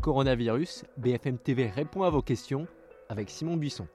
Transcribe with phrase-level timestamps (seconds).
[0.00, 2.66] Coronavirus, BFM TV répond à vos questions
[3.10, 3.86] avec Simon Buisson.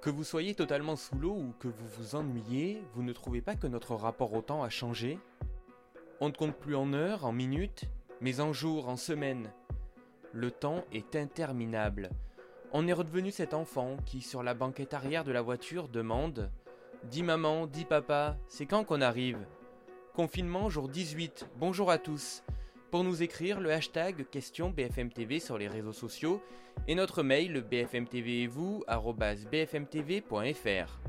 [0.00, 3.54] Que vous soyez totalement sous l'eau ou que vous vous ennuyez, vous ne trouvez pas
[3.54, 5.20] que notre rapport au temps a changé
[6.20, 7.84] On ne compte plus en heures, en minutes,
[8.20, 9.52] mais en jours, en semaines.
[10.32, 12.10] Le temps est interminable.
[12.72, 16.50] On est redevenu cet enfant qui, sur la banquette arrière de la voiture, demande
[17.04, 19.38] Dis maman, dis papa, c'est quand qu'on arrive?
[20.14, 22.42] Confinement jour 18, bonjour à tous.
[22.94, 26.40] Pour nous écrire, le hashtag question BFMTV sur les réseaux sociaux
[26.86, 28.84] et notre mail bfmtv et vous
[29.50, 31.00] bfmtv.fr.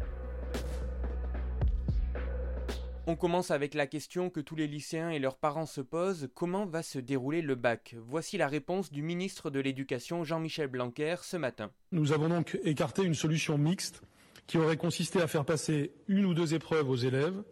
[3.06, 6.66] On commence avec la question que tous les lycéens et leurs parents se posent comment
[6.66, 7.96] va se dérouler le bac?
[8.00, 11.70] Voici la réponse du ministre de l'Éducation Jean-Michel Blanquer ce matin.
[11.92, 14.02] Nous avons donc écarté une solution mixte
[14.48, 17.44] qui aurait consisté à faire passer une ou deux épreuves aux élèves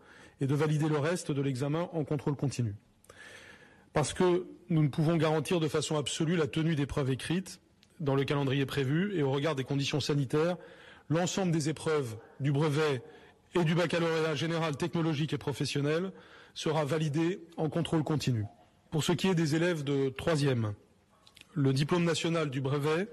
[0.41, 2.73] et de valider le reste de l'examen en contrôle continu
[3.93, 7.59] parce que nous ne pouvons garantir de façon absolue la tenue d'épreuves écrites
[7.99, 10.57] dans le calendrier prévu et au regard des conditions sanitaires,
[11.09, 13.01] l'ensemble des épreuves du brevet
[13.55, 16.11] et du baccalauréat général technologique et professionnel
[16.55, 18.45] sera validé en contrôle continu.
[18.91, 20.73] Pour ce qui est des élèves de troisième,
[21.53, 23.07] le diplôme national du brevet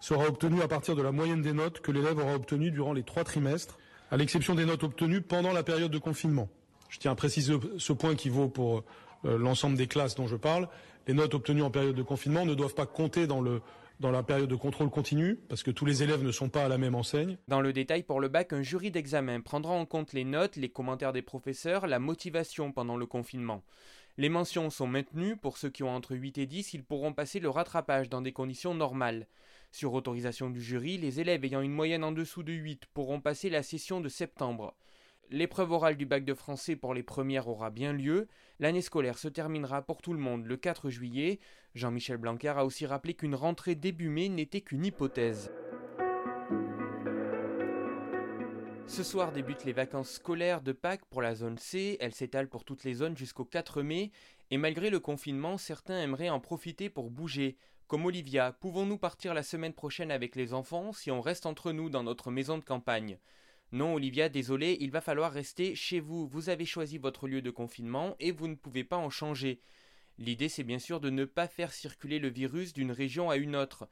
[0.00, 3.02] sera obtenu à partir de la moyenne des notes que l'élève aura obtenues durant les
[3.02, 3.78] trois trimestres,
[4.10, 6.48] à l'exception des notes obtenues pendant la période de confinement.
[6.88, 8.82] Je tiens à préciser ce point qui vaut pour
[9.24, 10.68] l'ensemble des classes dont je parle,
[11.06, 14.56] les notes obtenues en période de confinement ne doivent pas compter dans la période de
[14.56, 17.38] contrôle continu, parce que tous les élèves ne sont pas à la même enseigne.
[17.48, 20.68] Dans le détail pour le bac, un jury d'examen prendra en compte les notes, les
[20.68, 23.62] commentaires des professeurs, la motivation pendant le confinement.
[24.18, 27.40] Les mentions sont maintenues, pour ceux qui ont entre 8 et 10, ils pourront passer
[27.40, 29.26] le rattrapage dans des conditions normales.
[29.70, 33.48] Sur autorisation du jury, les élèves ayant une moyenne en dessous de 8 pourront passer
[33.48, 34.76] la session de septembre.
[35.32, 38.28] L'épreuve orale du bac de français pour les premières aura bien lieu.
[38.60, 41.40] L'année scolaire se terminera pour tout le monde le 4 juillet.
[41.74, 45.50] Jean-Michel Blanquer a aussi rappelé qu'une rentrée début mai n'était qu'une hypothèse.
[48.86, 52.66] Ce soir débutent les vacances scolaires de Pâques pour la zone C, elles s'étalent pour
[52.66, 54.10] toutes les zones jusqu'au 4 mai,
[54.50, 57.56] et malgré le confinement, certains aimeraient en profiter pour bouger.
[57.86, 61.88] Comme Olivia, pouvons-nous partir la semaine prochaine avec les enfants si on reste entre nous
[61.88, 63.18] dans notre maison de campagne?
[63.72, 66.26] Non, Olivia, désolé, il va falloir rester chez vous.
[66.26, 69.62] Vous avez choisi votre lieu de confinement et vous ne pouvez pas en changer.
[70.18, 73.56] L'idée, c'est bien sûr de ne pas faire circuler le virus d'une région à une
[73.56, 73.88] autre.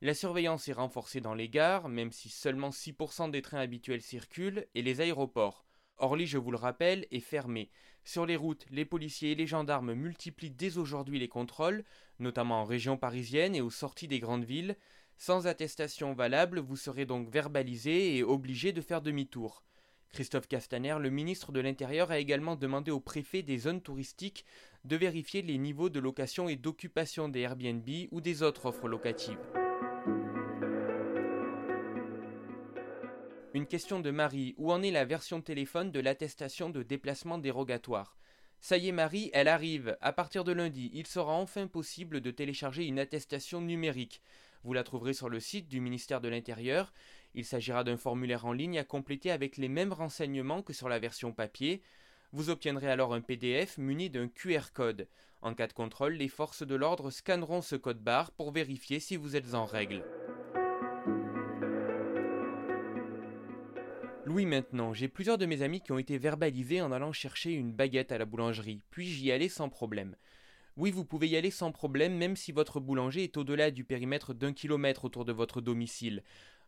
[0.00, 4.66] La surveillance est renforcée dans les gares, même si seulement 6% des trains habituels circulent,
[4.74, 5.66] et les aéroports.
[5.98, 7.70] Orly, je vous le rappelle, est fermé.
[8.04, 11.84] Sur les routes, les policiers et les gendarmes multiplient dès aujourd'hui les contrôles,
[12.18, 14.78] notamment en région parisienne et aux sorties des grandes villes.
[15.20, 19.64] Sans attestation valable, vous serez donc verbalisé et obligé de faire demi-tour.
[20.12, 24.44] Christophe Castaner, le ministre de l'Intérieur, a également demandé aux préfets des zones touristiques
[24.84, 29.40] de vérifier les niveaux de location et d'occupation des Airbnb ou des autres offres locatives.
[33.54, 34.54] Une question de Marie.
[34.56, 38.16] Où en est la version téléphone de l'attestation de déplacement dérogatoire?
[38.60, 39.96] Ça y est Marie, elle arrive.
[40.00, 44.22] À partir de lundi, il sera enfin possible de télécharger une attestation numérique.
[44.68, 46.92] Vous la trouverez sur le site du ministère de l'Intérieur.
[47.32, 50.98] Il s'agira d'un formulaire en ligne à compléter avec les mêmes renseignements que sur la
[50.98, 51.80] version papier.
[52.32, 55.08] Vous obtiendrez alors un PDF muni d'un QR code.
[55.40, 59.16] En cas de contrôle, les forces de l'ordre scanneront ce code barre pour vérifier si
[59.16, 60.04] vous êtes en règle.
[64.26, 67.72] Louis maintenant, j'ai plusieurs de mes amis qui ont été verbalisés en allant chercher une
[67.72, 70.14] baguette à la boulangerie, puis j'y allais sans problème.
[70.78, 74.32] Oui, vous pouvez y aller sans problème même si votre boulanger est au-delà du périmètre
[74.32, 76.22] d'un kilomètre autour de votre domicile.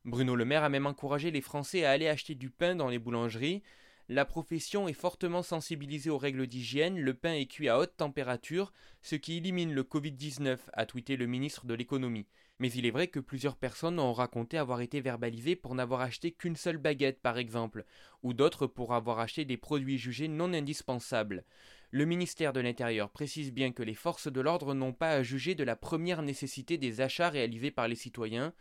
[0.04, 2.98] Bruno Le Maire a même encouragé les Français à aller acheter du pain dans les
[2.98, 3.62] boulangeries.
[4.08, 8.72] La profession est fortement sensibilisée aux règles d'hygiène, le pain est cuit à haute température,
[9.00, 12.26] ce qui élimine le Covid-19, a tweeté le ministre de l'économie.
[12.58, 16.32] Mais il est vrai que plusieurs personnes ont raconté avoir été verbalisées pour n'avoir acheté
[16.32, 17.84] qu'une seule baguette par exemple,
[18.24, 21.44] ou d'autres pour avoir acheté des produits jugés non indispensables.
[21.92, 25.56] Le ministère de l'Intérieur précise bien que les forces de l'ordre n'ont pas à juger
[25.56, 28.52] de la première nécessité des achats réalisés par les citoyens.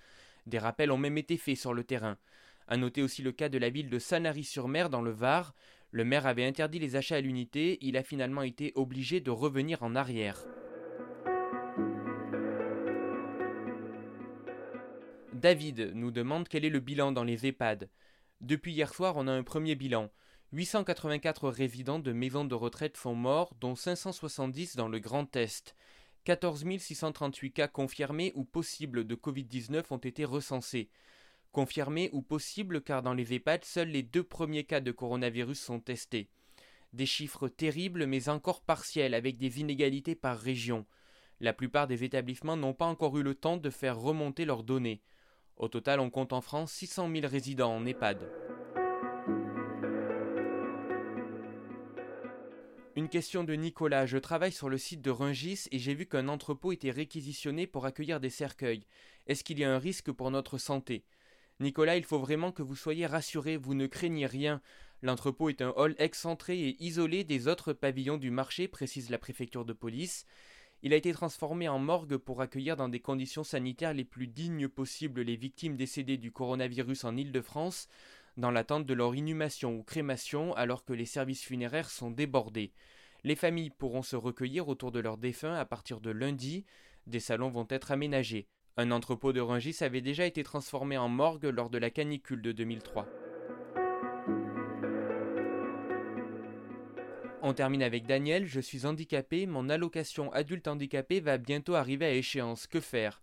[0.48, 2.18] Des rappels ont même été faits sur le terrain.
[2.68, 5.54] À noter aussi le cas de la ville de Sanary-sur-Mer dans le Var.
[5.92, 9.84] Le maire avait interdit les achats à l'unité, il a finalement été obligé de revenir
[9.84, 10.44] en arrière.
[15.34, 17.90] David nous demande quel est le bilan dans les EHPAD.
[18.42, 20.10] Depuis hier soir, on a un premier bilan.
[20.52, 25.76] 884 résidents de maisons de retraite sont morts, dont 570 dans le Grand Est.
[26.24, 30.90] 14 638 cas confirmés ou possibles de Covid-19 ont été recensés.
[31.52, 35.80] Confirmé ou possible car dans les EHPAD, seuls les deux premiers cas de coronavirus sont
[35.80, 36.32] testés.
[36.94, 40.88] Des chiffres terribles mais encore partiels avec des inégalités par région.
[41.42, 45.04] La plupart des établissements n'ont pas encore eu le temps de faire remonter leurs données.
[45.58, 48.28] Au total, on compte en France 600 000 résidents en EHPAD.
[53.00, 54.06] Une question de Nicolas.
[54.06, 57.86] Je travaille sur le site de Rungis et j'ai vu qu'un entrepôt était réquisitionné pour
[57.86, 58.84] accueillir des cercueils.
[59.26, 61.06] Est-ce qu'il y a un risque pour notre santé?
[61.62, 64.62] Nicolas, il faut vraiment que vous soyez rassuré, vous ne craignez rien.
[65.02, 69.64] L'entrepôt est un hall excentré et isolé des autres pavillons du marché, précise la préfecture
[69.64, 70.26] de police.
[70.82, 74.68] Il a été transformé en morgue pour accueillir dans des conditions sanitaires les plus dignes
[74.68, 77.88] possibles les victimes décédées du coronavirus en Île-de-France,
[78.40, 82.72] dans l'attente de leur inhumation ou crémation alors que les services funéraires sont débordés.
[83.26, 86.66] Les familles pourront se recueillir autour de leurs défunts à partir de lundi.
[87.06, 88.48] Des salons vont être aménagés.
[88.78, 92.54] Un entrepôt de Rungis avait déjà été transformé en morgue lors de la canicule de
[92.54, 93.08] 2003.
[97.42, 102.12] On termine avec Daniel, je suis handicapé, mon allocation adulte handicapé va bientôt arriver à
[102.12, 102.68] échéance.
[102.68, 103.22] Que faire?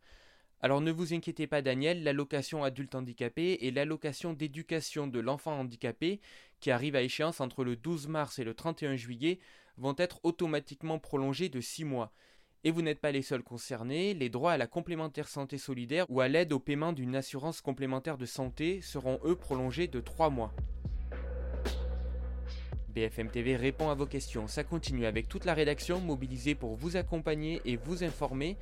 [0.62, 6.20] Alors ne vous inquiétez pas Daniel, l'allocation adulte handicapé et l'allocation d'éducation de l'enfant handicapé,
[6.61, 9.38] qui arrive à échéance entre le 12 mars et le 31 juillet,
[9.76, 12.12] vont être automatiquement prolongés de 6 mois.
[12.64, 16.20] Et vous n'êtes pas les seuls concernés, les droits à la complémentaire santé solidaire ou
[16.20, 20.52] à l'aide au paiement d'une assurance complémentaire de santé seront eux prolongés de 3 mois.
[22.88, 24.49] BFM TV répond à vos questions.
[24.49, 28.56] Ça continue avec toute la rédaction mobilisée pour vous accompagner et vous informer.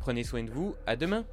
[0.00, 0.74] Prenez soin de vous.
[0.86, 1.24] À demain.